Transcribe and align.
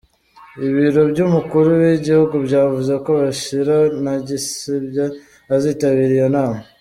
Ibiro 0.67 1.01
by’umukuru 1.11 1.69
w’Igihugu 1.81 2.35
byavuze 2.47 2.93
ko 3.05 3.11
Bashir 3.19 3.67
ntagisibya 4.01 5.05
azitabira 5.55 6.13
iyo 6.19 6.29
nama. 6.35 6.59